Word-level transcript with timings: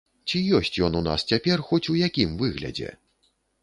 Ці 0.29 0.39
ёсць 0.59 0.71
ён 0.87 0.97
у 1.01 1.03
нас 1.09 1.27
цяпер 1.33 1.65
хоць 1.71 1.83
у 1.97 2.01
якім 2.07 2.37
выглядзе? 2.45 2.89